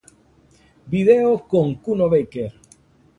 [0.87, 2.55] Video con Kuno Becker